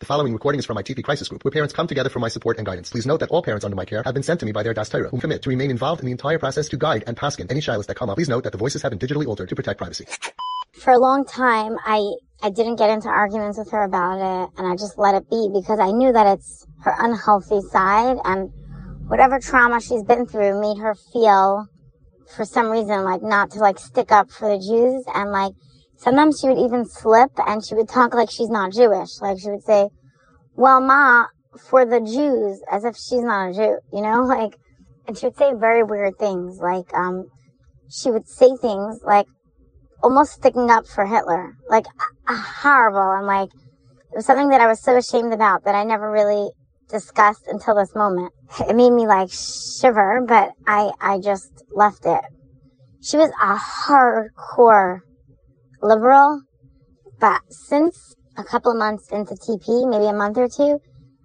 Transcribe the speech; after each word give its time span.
The 0.00 0.06
following 0.06 0.32
recording 0.32 0.58
is 0.58 0.64
from 0.64 0.76
my 0.76 0.82
TP 0.82 1.04
Crisis 1.04 1.28
Group, 1.28 1.44
where 1.44 1.52
parents 1.52 1.74
come 1.74 1.86
together 1.86 2.08
for 2.08 2.20
my 2.20 2.28
support 2.28 2.56
and 2.56 2.64
guidance. 2.64 2.88
Please 2.88 3.04
note 3.04 3.20
that 3.20 3.28
all 3.28 3.42
parents 3.42 3.66
under 3.66 3.76
my 3.76 3.84
care 3.84 4.02
have 4.02 4.14
been 4.14 4.22
sent 4.22 4.40
to 4.40 4.46
me 4.46 4.52
by 4.52 4.62
their 4.62 4.72
Das 4.72 4.88
Torah, 4.88 5.10
who 5.10 5.20
commit 5.20 5.42
to 5.42 5.50
remain 5.50 5.70
involved 5.70 6.00
in 6.00 6.06
the 6.06 6.12
entire 6.12 6.38
process 6.38 6.70
to 6.70 6.78
guide 6.78 7.04
and 7.06 7.18
paskin 7.18 7.50
any 7.50 7.60
shilas 7.60 7.84
that 7.84 7.96
come 7.96 8.08
up. 8.08 8.16
Please 8.16 8.30
note 8.30 8.44
that 8.44 8.52
the 8.52 8.56
voices 8.56 8.80
have 8.80 8.88
been 8.88 8.98
digitally 8.98 9.26
altered 9.26 9.50
to 9.50 9.54
protect 9.54 9.76
privacy. 9.76 10.06
For 10.72 10.94
a 10.94 10.98
long 10.98 11.26
time, 11.26 11.76
I, 11.84 12.14
I 12.42 12.48
didn't 12.48 12.76
get 12.76 12.88
into 12.88 13.08
arguments 13.10 13.58
with 13.58 13.70
her 13.72 13.82
about 13.82 14.16
it, 14.16 14.50
and 14.56 14.66
I 14.66 14.74
just 14.74 14.96
let 14.96 15.16
it 15.16 15.28
be 15.28 15.50
because 15.52 15.78
I 15.78 15.90
knew 15.90 16.14
that 16.14 16.38
it's 16.38 16.66
her 16.80 16.94
unhealthy 16.98 17.60
side, 17.60 18.16
and 18.24 18.50
whatever 19.06 19.38
trauma 19.38 19.82
she's 19.82 20.02
been 20.02 20.24
through 20.24 20.62
made 20.62 20.80
her 20.80 20.94
feel, 21.12 21.68
for 22.34 22.46
some 22.46 22.70
reason, 22.70 23.04
like 23.04 23.22
not 23.22 23.50
to 23.50 23.58
like 23.58 23.78
stick 23.78 24.12
up 24.12 24.30
for 24.30 24.48
the 24.48 24.64
Jews, 24.64 25.04
and 25.14 25.30
like 25.30 25.52
sometimes 26.00 26.40
she 26.40 26.48
would 26.48 26.58
even 26.58 26.86
slip 26.86 27.30
and 27.46 27.64
she 27.64 27.74
would 27.74 27.88
talk 27.88 28.14
like 28.14 28.30
she's 28.30 28.48
not 28.48 28.72
Jewish. 28.72 29.20
Like 29.20 29.38
she 29.38 29.50
would 29.50 29.62
say, 29.62 29.88
well, 30.56 30.80
ma, 30.80 31.26
for 31.68 31.84
the 31.84 32.00
Jews, 32.00 32.62
as 32.70 32.84
if 32.84 32.96
she's 32.96 33.22
not 33.22 33.50
a 33.50 33.52
Jew, 33.52 33.78
you 33.92 34.02
know, 34.02 34.22
like, 34.22 34.56
and 35.06 35.16
she 35.16 35.26
would 35.26 35.36
say 35.36 35.52
very 35.54 35.82
weird 35.82 36.18
things. 36.18 36.58
Like, 36.58 36.92
um, 36.94 37.26
she 37.90 38.10
would 38.10 38.26
say 38.26 38.56
things 38.56 39.00
like 39.04 39.26
almost 40.02 40.32
sticking 40.32 40.70
up 40.70 40.86
for 40.86 41.04
Hitler, 41.04 41.52
like 41.68 41.84
horrible. 42.26 43.12
And 43.18 43.26
like, 43.26 43.50
it 44.12 44.16
was 44.16 44.26
something 44.26 44.48
that 44.48 44.60
I 44.60 44.66
was 44.66 44.80
so 44.80 44.96
ashamed 44.96 45.34
about 45.34 45.64
that 45.64 45.74
I 45.74 45.84
never 45.84 46.10
really 46.10 46.50
discussed 46.88 47.46
until 47.46 47.76
this 47.76 47.94
moment. 47.94 48.32
It 48.68 48.74
made 48.74 48.90
me 48.90 49.06
like 49.06 49.30
shiver, 49.30 50.24
but 50.26 50.52
I, 50.66 50.90
I 51.00 51.20
just 51.20 51.62
left 51.72 52.04
it. 52.04 52.20
She 53.00 53.16
was 53.16 53.30
a 53.30 53.56
hardcore 53.56 55.00
liberal, 55.82 56.42
but 57.18 57.40
since 57.50 58.14
a 58.36 58.44
couple 58.44 58.72
of 58.72 58.78
months 58.78 59.08
into 59.10 59.34
TP, 59.34 59.88
maybe 59.88 60.06
a 60.06 60.12
month 60.12 60.38
or 60.38 60.48
two, 60.48 60.80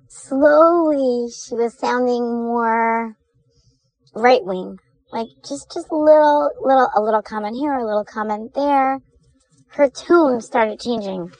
slowly 0.09 1.29
she 1.31 1.55
was 1.55 1.77
sounding 1.77 2.23
more 2.23 3.15
right 4.13 4.43
wing. 4.43 4.77
Like 5.12 5.27
just, 5.47 5.71
just 5.71 5.91
little, 5.91 6.49
little, 6.62 6.89
a 6.95 7.01
little 7.01 7.21
comment 7.21 7.55
here, 7.55 7.73
a 7.73 7.85
little 7.85 8.05
comment 8.05 8.53
there. 8.53 8.99
Her 9.70 9.89
tone 9.89 10.41
started 10.41 10.79
changing. 10.79 11.31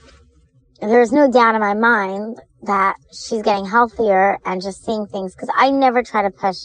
There's 0.80 1.12
no 1.12 1.32
doubt 1.32 1.56
in 1.56 1.62
my 1.62 1.74
mind 1.74 2.38
that 2.64 2.96
she's 3.12 3.42
getting 3.42 3.66
healthier 3.66 4.38
and 4.46 4.62
just 4.62 4.86
seeing 4.86 5.08
things 5.08 5.34
because 5.34 5.50
I 5.56 5.72
never 5.72 6.04
try 6.04 6.22
to 6.24 6.32
push 6.32 6.58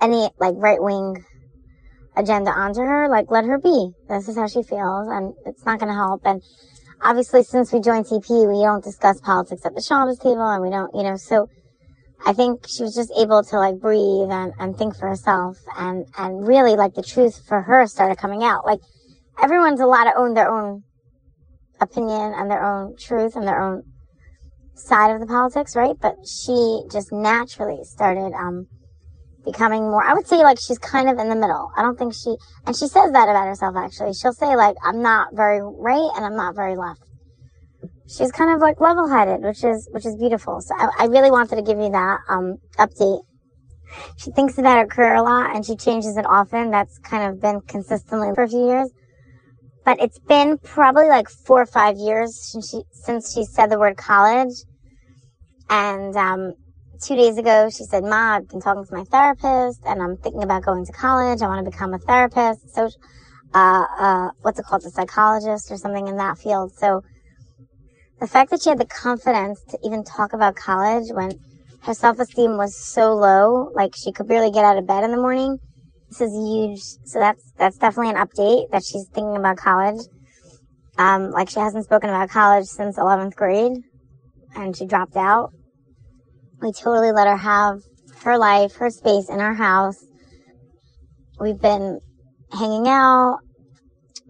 any 0.00 0.28
like 0.38 0.54
right 0.56 0.82
wing 0.82 1.24
agenda 2.16 2.50
onto 2.50 2.80
her. 2.80 3.08
Like 3.08 3.30
let 3.30 3.44
her 3.44 3.58
be. 3.58 3.92
This 4.08 4.28
is 4.28 4.36
how 4.36 4.46
she 4.46 4.62
feels 4.62 5.08
and 5.08 5.34
it's 5.44 5.64
not 5.64 5.78
going 5.78 5.90
to 5.90 5.94
help. 5.94 6.22
And 6.24 6.42
obviously 7.02 7.42
since 7.42 7.72
we 7.72 7.80
joined 7.80 8.06
TP, 8.06 8.48
we 8.48 8.64
don't 8.64 8.82
discuss 8.82 9.20
politics 9.20 9.64
at 9.64 9.74
the 9.74 9.82
Shabbos 9.82 10.18
table 10.18 10.48
and 10.48 10.62
we 10.62 10.70
don't, 10.70 10.94
you 10.94 11.02
know, 11.02 11.16
so 11.16 11.48
I 12.24 12.32
think 12.32 12.66
she 12.66 12.82
was 12.82 12.94
just 12.94 13.12
able 13.16 13.42
to 13.44 13.58
like 13.58 13.78
breathe 13.78 14.30
and, 14.30 14.52
and 14.58 14.76
think 14.76 14.96
for 14.96 15.08
herself 15.08 15.58
and, 15.76 16.06
and 16.16 16.46
really 16.46 16.74
like 16.74 16.94
the 16.94 17.02
truth 17.02 17.42
for 17.46 17.62
her 17.62 17.86
started 17.86 18.18
coming 18.18 18.42
out. 18.42 18.64
Like 18.64 18.80
everyone's 19.42 19.80
allowed 19.80 20.04
to 20.04 20.16
own 20.16 20.34
their 20.34 20.50
own 20.50 20.82
opinion 21.80 22.32
and 22.34 22.50
their 22.50 22.64
own 22.64 22.96
truth 22.96 23.36
and 23.36 23.46
their 23.46 23.60
own 23.60 23.82
side 24.74 25.12
of 25.12 25.20
the 25.20 25.26
politics, 25.26 25.76
right? 25.76 25.96
But 26.00 26.16
she 26.26 26.82
just 26.90 27.12
naturally 27.12 27.84
started, 27.84 28.32
um, 28.32 28.66
becoming 29.46 29.82
more, 29.82 30.04
I 30.04 30.12
would 30.12 30.26
say 30.26 30.42
like 30.42 30.58
she's 30.60 30.78
kind 30.78 31.08
of 31.08 31.18
in 31.18 31.30
the 31.30 31.36
middle. 31.36 31.70
I 31.76 31.82
don't 31.82 31.98
think 31.98 32.12
she, 32.12 32.36
and 32.66 32.76
she 32.76 32.88
says 32.88 33.12
that 33.12 33.28
about 33.28 33.46
herself 33.46 33.74
actually. 33.76 34.12
She'll 34.12 34.34
say 34.34 34.54
like, 34.56 34.76
I'm 34.84 35.00
not 35.00 35.28
very 35.32 35.62
right 35.62 36.10
and 36.16 36.26
I'm 36.26 36.36
not 36.36 36.54
very 36.54 36.76
left. 36.76 37.00
She's 38.08 38.30
kind 38.30 38.52
of 38.52 38.60
like 38.60 38.80
level 38.80 39.08
headed, 39.08 39.42
which 39.42 39.64
is, 39.64 39.88
which 39.92 40.04
is 40.04 40.16
beautiful. 40.16 40.60
So 40.60 40.74
I, 40.76 40.88
I 40.98 41.06
really 41.06 41.30
wanted 41.30 41.56
to 41.56 41.62
give 41.62 41.78
you 41.78 41.90
that, 41.90 42.18
um, 42.28 42.56
update. 42.78 43.22
She 44.18 44.30
thinks 44.32 44.58
about 44.58 44.78
her 44.78 44.86
career 44.86 45.14
a 45.14 45.22
lot 45.22 45.54
and 45.54 45.64
she 45.64 45.76
changes 45.76 46.16
it 46.16 46.26
often. 46.26 46.70
That's 46.70 46.98
kind 46.98 47.30
of 47.30 47.40
been 47.40 47.60
consistently 47.62 48.28
for 48.34 48.42
a 48.42 48.48
few 48.48 48.66
years. 48.66 48.90
But 49.84 50.00
it's 50.00 50.18
been 50.18 50.58
probably 50.58 51.08
like 51.08 51.28
four 51.28 51.62
or 51.62 51.66
five 51.66 51.96
years 51.96 52.36
since 52.50 52.70
she, 52.70 52.82
since 52.90 53.32
she 53.32 53.44
said 53.44 53.70
the 53.70 53.78
word 53.78 53.96
college. 53.96 54.54
And, 55.70 56.16
um, 56.16 56.54
two 57.00 57.16
days 57.16 57.38
ago, 57.38 57.68
she 57.70 57.84
said, 57.84 58.02
Ma, 58.02 58.36
I've 58.36 58.48
been 58.48 58.60
talking 58.60 58.84
to 58.84 58.94
my 58.94 59.04
therapist 59.04 59.80
and 59.86 60.02
I'm 60.02 60.16
thinking 60.16 60.42
about 60.42 60.64
going 60.64 60.84
to 60.84 60.92
college. 60.92 61.42
I 61.42 61.46
want 61.46 61.64
to 61.64 61.70
become 61.70 61.94
a 61.94 61.98
therapist. 61.98 62.74
So, 62.74 62.88
uh, 63.54 63.84
uh, 63.98 64.28
what's 64.42 64.58
it 64.58 64.64
called? 64.64 64.84
A 64.84 64.90
psychologist 64.90 65.70
or 65.70 65.76
something 65.76 66.08
in 66.08 66.16
that 66.16 66.38
field. 66.38 66.72
So 66.76 67.02
the 68.20 68.26
fact 68.26 68.50
that 68.50 68.62
she 68.62 68.70
had 68.70 68.78
the 68.78 68.86
confidence 68.86 69.62
to 69.70 69.78
even 69.84 70.04
talk 70.04 70.32
about 70.32 70.56
college 70.56 71.08
when 71.10 71.38
her 71.82 71.94
self-esteem 71.94 72.56
was 72.56 72.76
so 72.76 73.14
low, 73.14 73.70
like 73.74 73.94
she 73.94 74.12
could 74.12 74.26
barely 74.26 74.50
get 74.50 74.64
out 74.64 74.78
of 74.78 74.86
bed 74.86 75.04
in 75.04 75.10
the 75.10 75.16
morning. 75.16 75.58
This 76.08 76.20
is 76.20 76.32
huge. 76.32 76.80
So 77.04 77.18
that's, 77.18 77.52
that's 77.58 77.78
definitely 77.78 78.14
an 78.14 78.26
update 78.26 78.70
that 78.70 78.84
she's 78.84 79.06
thinking 79.12 79.36
about 79.36 79.56
college. 79.56 80.00
Um, 80.98 81.30
like 81.30 81.50
she 81.50 81.60
hasn't 81.60 81.84
spoken 81.84 82.08
about 82.08 82.30
college 82.30 82.66
since 82.66 82.96
11th 82.96 83.34
grade 83.34 83.82
and 84.54 84.76
she 84.76 84.86
dropped 84.86 85.16
out. 85.16 85.52
We 86.60 86.72
totally 86.72 87.12
let 87.12 87.26
her 87.26 87.36
have 87.36 87.82
her 88.22 88.38
life, 88.38 88.76
her 88.76 88.90
space 88.90 89.28
in 89.28 89.40
our 89.40 89.54
house. 89.54 90.04
We've 91.38 91.60
been 91.60 92.00
hanging 92.52 92.88
out. 92.88 93.38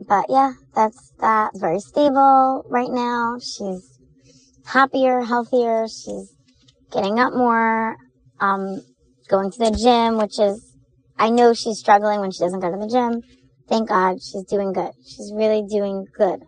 But 0.06 0.26
yeah, 0.28 0.52
that's 0.74 1.12
that. 1.20 1.52
Very 1.54 1.80
stable 1.80 2.64
right 2.68 2.90
now. 2.90 3.38
She's 3.38 3.98
happier, 4.66 5.22
healthier. 5.22 5.86
She's 5.88 6.32
getting 6.92 7.18
up 7.18 7.32
more, 7.32 7.96
um, 8.40 8.82
going 9.28 9.50
to 9.50 9.58
the 9.58 9.70
gym, 9.70 10.18
which 10.18 10.38
is, 10.38 10.74
I 11.18 11.30
know 11.30 11.54
she's 11.54 11.78
struggling 11.78 12.20
when 12.20 12.32
she 12.32 12.40
doesn't 12.40 12.60
go 12.60 12.70
to 12.70 12.78
the 12.78 12.88
gym. 12.88 13.22
Thank 13.68 13.88
God 13.88 14.22
she's 14.22 14.44
doing 14.44 14.72
good. 14.72 14.90
She's 15.04 15.32
really 15.34 15.62
doing 15.68 16.06
good. 16.16 16.40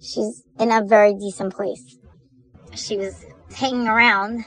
She's 0.00 0.44
in 0.58 0.70
a 0.70 0.84
very 0.84 1.14
decent 1.14 1.54
place. 1.54 1.96
She 2.74 2.96
was 2.96 3.24
hanging 3.54 3.88
around 3.88 4.44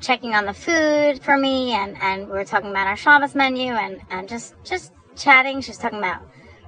checking 0.00 0.34
on 0.34 0.46
the 0.46 0.54
food 0.54 1.22
for 1.22 1.36
me 1.36 1.72
and, 1.72 1.96
and 2.00 2.26
we 2.26 2.32
were 2.32 2.44
talking 2.44 2.70
about 2.70 2.86
our 2.86 2.96
Shabbos 2.96 3.34
menu 3.34 3.72
and, 3.72 4.00
and 4.10 4.28
just, 4.28 4.54
just 4.64 4.92
chatting. 5.16 5.60
She 5.60 5.70
was 5.70 5.78
talking 5.78 5.98
about 5.98 6.22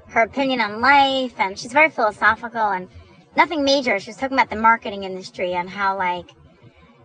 her 0.08 0.22
opinion 0.22 0.60
on 0.60 0.80
life 0.80 1.34
and 1.38 1.58
she's 1.58 1.72
very 1.72 1.90
philosophical 1.90 2.70
and 2.70 2.88
nothing 3.36 3.64
major. 3.64 3.98
She 4.00 4.10
was 4.10 4.16
talking 4.16 4.36
about 4.36 4.50
the 4.50 4.56
marketing 4.56 5.04
industry 5.04 5.52
and 5.52 5.70
how 5.70 5.96
like 5.96 6.30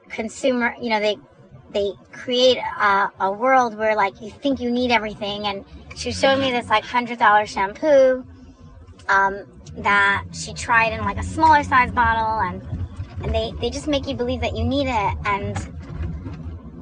consumer, 0.10 0.76
you 0.82 0.90
know, 0.90 1.00
they, 1.00 1.18
they 1.72 1.94
create 2.12 2.58
a, 2.58 3.10
a 3.20 3.32
world 3.32 3.78
where 3.78 3.96
like 3.96 4.20
you 4.22 4.32
think 4.32 4.60
you 4.60 4.72
need 4.72 4.92
everything 4.92 5.46
and 5.46 5.66
she 5.96 6.12
showed 6.12 6.40
me 6.40 6.52
this 6.52 6.70
like 6.70 6.84
hundred 6.84 7.20
dollar 7.20 7.46
shampoo 7.46 8.26
um, 9.10 9.46
that 9.78 10.24
she 10.34 10.54
tried 10.54 10.94
in 10.94 11.02
like 11.02 11.18
a 11.18 11.24
smaller 11.24 11.64
size 11.64 11.92
bottle 11.92 12.40
and 12.40 12.86
and 13.24 13.34
they, 13.34 13.54
they 13.60 13.70
just 13.70 13.88
make 13.88 14.08
you 14.08 14.16
believe 14.16 14.42
that 14.42 14.56
you 14.56 14.64
need 14.64 14.88
it 14.88 15.18
and 15.26 15.75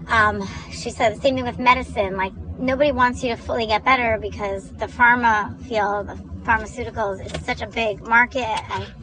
um, 0.08 0.48
she 0.72 0.90
said 0.90 1.16
the 1.16 1.22
same 1.22 1.36
thing 1.36 1.46
with 1.46 1.60
medicine. 1.60 2.18
Like 2.18 2.34
nobody 2.58 2.92
wants 2.92 3.24
you 3.24 3.30
to 3.30 3.36
fully 3.36 3.66
get 3.66 3.84
better 3.84 4.18
because 4.22 4.70
the 4.72 4.88
pharma 4.88 5.60
field, 5.68 6.08
the 6.08 6.16
pharmaceuticals, 6.44 7.26
is 7.26 7.46
such 7.46 7.62
a 7.62 7.68
big 7.68 8.06
market, 8.08 8.60
and 8.72 8.94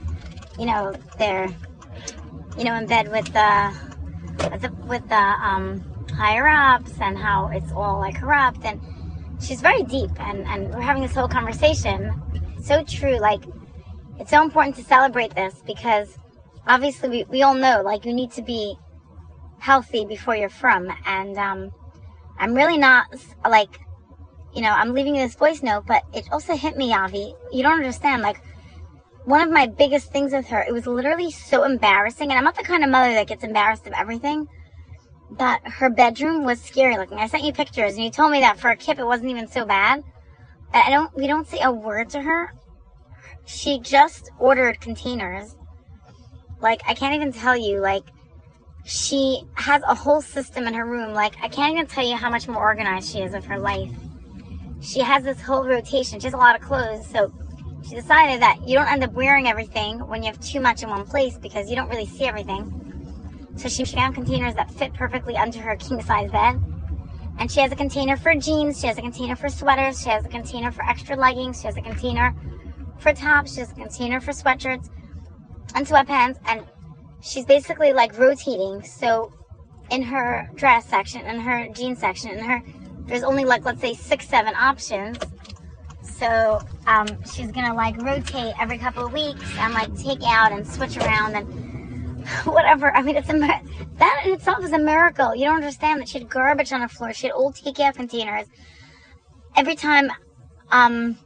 you 0.58 0.66
know 0.66 0.94
they're 1.18 1.48
you 2.56 2.64
know 2.64 2.74
in 2.74 2.86
bed 2.86 3.10
with 3.10 3.26
the 3.32 3.74
with 4.50 4.62
the, 4.62 4.72
with 4.86 5.08
the 5.08 5.14
um, 5.14 5.84
higher 6.16 6.46
ups 6.46 6.92
and 7.00 7.16
how 7.16 7.48
it's 7.48 7.72
all 7.72 7.98
like 7.98 8.20
corrupt. 8.20 8.64
And 8.64 8.80
she's 9.40 9.60
very 9.60 9.82
deep, 9.82 10.10
and 10.20 10.46
and 10.46 10.74
we're 10.74 10.80
having 10.80 11.02
this 11.02 11.14
whole 11.14 11.28
conversation. 11.28 12.12
So 12.62 12.84
true. 12.84 13.18
Like 13.18 13.42
it's 14.18 14.30
so 14.30 14.42
important 14.42 14.76
to 14.76 14.84
celebrate 14.84 15.34
this 15.34 15.62
because 15.66 16.18
obviously 16.66 17.08
we, 17.08 17.24
we 17.24 17.42
all 17.42 17.54
know 17.54 17.80
like 17.82 18.04
you 18.04 18.12
need 18.12 18.30
to 18.32 18.42
be 18.42 18.76
healthy 19.60 20.04
before 20.04 20.34
you're 20.34 20.48
frum. 20.48 20.88
And 21.06 21.38
um, 21.38 21.72
I'm 22.38 22.54
really 22.54 22.78
not 22.78 23.06
like, 23.48 23.80
you 24.54 24.62
know, 24.62 24.72
I'm 24.72 24.92
leaving 24.92 25.14
this 25.14 25.34
voice 25.34 25.62
note, 25.62 25.86
but 25.86 26.02
it 26.12 26.28
also 26.32 26.56
hit 26.56 26.76
me, 26.76 26.92
Avi. 26.92 27.34
You 27.52 27.62
don't 27.62 27.76
understand. 27.76 28.22
Like, 28.22 28.42
one 29.24 29.42
of 29.42 29.50
my 29.50 29.66
biggest 29.66 30.10
things 30.10 30.32
with 30.32 30.48
her, 30.48 30.62
it 30.62 30.72
was 30.72 30.86
literally 30.86 31.30
so 31.30 31.64
embarrassing. 31.64 32.30
And 32.30 32.38
I'm 32.38 32.44
not 32.44 32.56
the 32.56 32.64
kind 32.64 32.82
of 32.82 32.90
mother 32.90 33.12
that 33.14 33.28
gets 33.28 33.44
embarrassed 33.44 33.86
of 33.86 33.92
everything. 33.92 34.48
But 35.30 35.60
her 35.64 35.88
bedroom 35.88 36.44
was 36.44 36.60
scary 36.60 36.96
looking. 36.96 37.18
I 37.18 37.28
sent 37.28 37.44
you 37.44 37.52
pictures, 37.52 37.94
and 37.94 38.02
you 38.02 38.10
told 38.10 38.32
me 38.32 38.40
that 38.40 38.58
for 38.58 38.70
a 38.70 38.76
kip, 38.76 38.98
it 38.98 39.04
wasn't 39.04 39.30
even 39.30 39.46
so 39.46 39.64
bad. 39.64 40.02
But 40.72 40.84
I 40.86 40.90
don't. 40.90 41.14
We 41.16 41.28
don't 41.28 41.46
say 41.46 41.60
a 41.62 41.70
word 41.70 42.10
to 42.10 42.22
her. 42.22 42.52
She 43.44 43.78
just 43.78 44.30
ordered 44.38 44.80
containers. 44.80 45.54
Like 46.60 46.82
I 46.86 46.94
can't 46.94 47.14
even 47.14 47.32
tell 47.32 47.56
you. 47.56 47.80
Like 47.80 48.04
she 48.84 49.42
has 49.54 49.82
a 49.86 49.94
whole 49.94 50.22
system 50.22 50.66
in 50.66 50.74
her 50.74 50.86
room. 50.86 51.12
Like, 51.12 51.34
I 51.42 51.48
can't 51.48 51.72
even 51.74 51.86
tell 51.86 52.06
you 52.06 52.16
how 52.16 52.30
much 52.30 52.48
more 52.48 52.60
organized 52.60 53.10
she 53.10 53.20
is 53.20 53.32
with 53.32 53.44
her 53.44 53.58
life. 53.58 53.90
She 54.80 55.00
has 55.00 55.22
this 55.22 55.40
whole 55.40 55.66
rotation. 55.66 56.18
She 56.18 56.26
has 56.26 56.34
a 56.34 56.38
lot 56.38 56.56
of 56.56 56.62
clothes. 56.62 57.06
So 57.06 57.32
she 57.86 57.94
decided 57.94 58.40
that 58.42 58.66
you 58.66 58.74
don't 58.76 58.90
end 58.90 59.04
up 59.04 59.12
wearing 59.12 59.46
everything 59.46 60.06
when 60.06 60.22
you 60.22 60.30
have 60.30 60.40
too 60.40 60.60
much 60.60 60.82
in 60.82 60.88
one 60.88 61.04
place 61.04 61.36
because 61.38 61.68
you 61.68 61.76
don't 61.76 61.88
really 61.88 62.06
see 62.06 62.24
everything. 62.24 62.76
So 63.56 63.68
she 63.68 63.84
found 63.84 64.14
containers 64.14 64.54
that 64.54 64.70
fit 64.70 64.94
perfectly 64.94 65.36
under 65.36 65.58
her 65.60 65.76
king 65.76 66.02
size 66.02 66.30
bed. 66.30 66.60
And 67.38 67.50
she 67.50 67.60
has 67.60 67.72
a 67.72 67.76
container 67.76 68.16
for 68.16 68.34
jeans, 68.34 68.80
she 68.80 68.86
has 68.86 68.98
a 68.98 69.02
container 69.02 69.34
for 69.34 69.48
sweaters, 69.48 70.02
she 70.02 70.10
has 70.10 70.24
a 70.24 70.28
container 70.28 70.70
for 70.70 70.82
extra 70.82 71.16
leggings, 71.16 71.60
she 71.60 71.66
has 71.66 71.76
a 71.76 71.80
container 71.80 72.34
for 72.98 73.14
tops, 73.14 73.54
she 73.54 73.60
has 73.60 73.70
a 73.70 73.74
container 73.74 74.20
for 74.20 74.32
sweatshirts 74.32 74.90
and 75.74 75.86
sweatpants. 75.86 76.38
And 76.44 76.66
she's 77.22 77.44
basically 77.44 77.92
like 77.92 78.18
rotating. 78.18 78.82
So 78.82 79.32
in 79.90 80.02
her 80.02 80.50
dress 80.54 80.86
section, 80.86 81.26
in 81.26 81.40
her 81.40 81.68
jean 81.68 81.96
section, 81.96 82.30
in 82.30 82.44
her, 82.44 82.62
there's 83.06 83.22
only 83.22 83.44
like, 83.44 83.64
let's 83.64 83.80
say 83.80 83.94
six, 83.94 84.28
seven 84.28 84.54
options. 84.54 85.18
So 86.02 86.60
um, 86.86 87.06
she's 87.24 87.50
gonna 87.50 87.74
like 87.74 88.00
rotate 88.00 88.54
every 88.60 88.78
couple 88.78 89.06
of 89.06 89.12
weeks 89.12 89.56
and 89.58 89.74
like 89.74 89.94
take 89.96 90.22
out 90.24 90.52
and 90.52 90.66
switch 90.66 90.96
around 90.96 91.34
and 91.34 92.26
whatever. 92.44 92.94
I 92.94 93.02
mean, 93.02 93.16
it's 93.16 93.28
a 93.28 93.38
that 93.98 94.22
in 94.24 94.34
itself 94.34 94.64
is 94.64 94.72
a 94.72 94.78
miracle. 94.78 95.34
You 95.34 95.44
don't 95.44 95.56
understand 95.56 96.00
that 96.00 96.08
she 96.08 96.18
had 96.18 96.28
garbage 96.28 96.72
on 96.72 96.80
the 96.80 96.88
floor. 96.88 97.12
She 97.12 97.26
had 97.26 97.34
old 97.34 97.54
takeout 97.54 97.94
containers. 97.94 98.46
Every 99.56 99.74
time 99.74 100.10
um, 100.70 101.18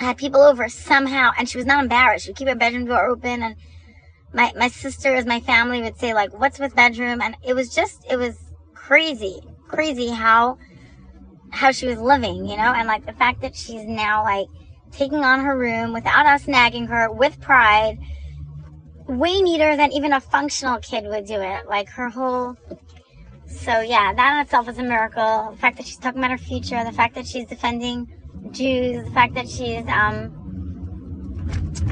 I 0.00 0.04
had 0.04 0.16
people 0.16 0.40
over 0.40 0.68
somehow, 0.68 1.30
and 1.38 1.48
she 1.48 1.56
was 1.56 1.66
not 1.66 1.82
embarrassed. 1.82 2.24
She 2.24 2.30
would 2.30 2.36
keep 2.36 2.48
her 2.48 2.54
bedroom 2.54 2.84
door 2.84 3.06
open, 3.06 3.42
and 3.42 3.56
my 4.36 4.52
my 4.54 4.68
sisters, 4.68 5.24
my 5.24 5.40
family 5.40 5.80
would 5.80 5.98
say 5.98 6.12
like, 6.12 6.38
"What's 6.38 6.58
with 6.58 6.76
bedroom?" 6.76 7.22
And 7.22 7.36
it 7.42 7.54
was 7.54 7.74
just, 7.74 8.04
it 8.08 8.16
was 8.16 8.36
crazy, 8.74 9.40
crazy 9.66 10.10
how 10.10 10.58
how 11.50 11.72
she 11.72 11.86
was 11.86 11.98
living, 11.98 12.44
you 12.46 12.56
know, 12.56 12.72
and 12.76 12.86
like 12.86 13.06
the 13.06 13.14
fact 13.14 13.40
that 13.40 13.56
she's 13.56 13.84
now 13.86 14.22
like 14.22 14.46
taking 14.92 15.24
on 15.24 15.40
her 15.40 15.56
room 15.56 15.94
without 15.94 16.26
us 16.26 16.46
nagging 16.46 16.86
her 16.86 17.10
with 17.10 17.40
pride, 17.40 17.98
way 19.08 19.40
neater 19.40 19.74
than 19.74 19.90
even 19.92 20.12
a 20.12 20.20
functional 20.20 20.78
kid 20.80 21.04
would 21.06 21.26
do 21.26 21.40
it. 21.40 21.66
Like 21.66 21.88
her 21.90 22.10
whole. 22.10 22.56
So 23.46 23.80
yeah, 23.80 24.12
that 24.12 24.34
in 24.34 24.40
itself 24.42 24.68
is 24.68 24.78
a 24.78 24.82
miracle. 24.82 25.52
The 25.52 25.56
fact 25.56 25.78
that 25.78 25.86
she's 25.86 25.96
talking 25.96 26.18
about 26.18 26.32
her 26.32 26.38
future, 26.38 26.84
the 26.84 26.92
fact 26.92 27.14
that 27.14 27.26
she's 27.26 27.46
defending 27.46 28.12
Jews, 28.50 29.02
the 29.02 29.10
fact 29.12 29.34
that 29.34 29.48
she's 29.48 29.86
um. 29.88 30.45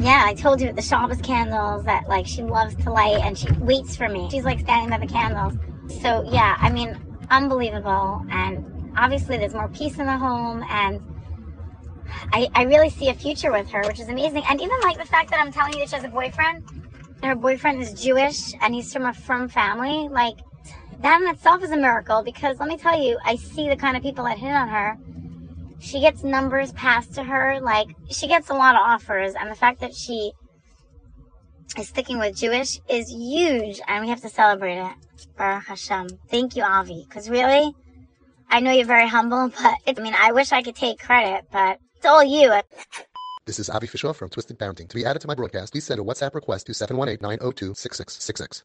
Yeah, 0.00 0.22
I 0.24 0.34
told 0.34 0.60
you 0.60 0.72
the 0.72 0.82
Shabbos 0.82 1.20
candles 1.20 1.84
that 1.84 2.08
like 2.08 2.26
she 2.26 2.42
loves 2.42 2.74
to 2.76 2.92
light 2.92 3.20
and 3.22 3.38
she 3.38 3.50
waits 3.52 3.96
for 3.96 4.08
me. 4.08 4.28
She's 4.30 4.44
like 4.44 4.60
standing 4.60 4.90
by 4.90 4.98
the 4.98 5.12
candles. 5.12 5.54
So 6.02 6.24
yeah, 6.30 6.56
I 6.58 6.70
mean, 6.70 6.98
unbelievable 7.30 8.24
and 8.30 8.92
obviously 8.96 9.36
there's 9.36 9.54
more 9.54 9.68
peace 9.68 9.98
in 9.98 10.06
the 10.06 10.16
home 10.16 10.62
and 10.68 11.00
I, 12.32 12.48
I 12.54 12.62
really 12.64 12.90
see 12.90 13.08
a 13.08 13.14
future 13.14 13.52
with 13.52 13.70
her, 13.70 13.82
which 13.86 14.00
is 14.00 14.08
amazing. 14.08 14.42
And 14.48 14.60
even 14.60 14.76
like 14.82 14.98
the 14.98 15.04
fact 15.04 15.30
that 15.30 15.40
I'm 15.40 15.52
telling 15.52 15.74
you 15.74 15.80
that 15.80 15.88
she 15.88 15.96
has 15.96 16.04
a 16.04 16.08
boyfriend, 16.08 16.64
her 17.22 17.34
boyfriend 17.34 17.80
is 17.80 17.92
Jewish 17.94 18.54
and 18.60 18.74
he's 18.74 18.92
from 18.92 19.06
a 19.06 19.14
frum 19.14 19.48
family, 19.48 20.08
like 20.08 20.38
that 21.00 21.20
in 21.20 21.28
itself 21.28 21.62
is 21.62 21.70
a 21.70 21.76
miracle 21.76 22.22
because 22.22 22.58
let 22.58 22.68
me 22.68 22.76
tell 22.76 23.00
you, 23.00 23.18
I 23.24 23.36
see 23.36 23.68
the 23.68 23.76
kind 23.76 23.96
of 23.96 24.02
people 24.02 24.24
that 24.24 24.38
hit 24.38 24.50
on 24.50 24.68
her. 24.68 24.98
She 25.80 26.00
gets 26.00 26.22
numbers 26.22 26.72
passed 26.72 27.14
to 27.14 27.24
her, 27.24 27.60
like 27.60 27.88
she 28.10 28.26
gets 28.26 28.48
a 28.50 28.54
lot 28.54 28.74
of 28.74 28.82
offers, 28.82 29.34
and 29.34 29.50
the 29.50 29.54
fact 29.54 29.80
that 29.80 29.94
she 29.94 30.32
is 31.76 31.88
sticking 31.88 32.18
with 32.18 32.36
Jewish 32.36 32.80
is 32.88 33.10
huge, 33.10 33.80
and 33.86 34.04
we 34.04 34.08
have 34.08 34.20
to 34.22 34.28
celebrate 34.28 34.78
it. 34.78 34.94
Baruch 35.36 35.64
Hashem. 35.64 36.08
Thank 36.28 36.56
you, 36.56 36.62
Avi, 36.62 37.04
because 37.08 37.28
really, 37.28 37.74
I 38.48 38.60
know 38.60 38.70
you're 38.70 38.86
very 38.86 39.08
humble, 39.08 39.48
but 39.62 39.74
it, 39.86 39.98
I 39.98 40.02
mean, 40.02 40.14
I 40.18 40.32
wish 40.32 40.52
I 40.52 40.62
could 40.62 40.76
take 40.76 40.98
credit, 40.98 41.46
but 41.50 41.78
it's 41.96 42.06
all 42.06 42.24
you. 42.24 42.52
This 43.46 43.58
is 43.58 43.68
Avi 43.68 43.86
Fishoff 43.86 44.16
from 44.16 44.30
Twisted 44.30 44.58
Parenting. 44.58 44.88
To 44.88 44.94
be 44.94 45.04
added 45.04 45.20
to 45.20 45.28
my 45.28 45.34
broadcast, 45.34 45.72
please 45.72 45.84
send 45.84 46.00
a 46.00 46.02
WhatsApp 46.02 46.34
request 46.34 46.64
to 46.68 46.72
718 46.72 47.22
902 47.22 47.74
6666. 47.74 48.64